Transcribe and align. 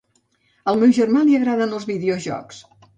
Al 0.73 0.79
meu 0.85 0.95
germà 1.01 1.23
li 1.29 1.39
agraden 1.43 1.79
els 1.81 1.89
videojocs 1.95 2.69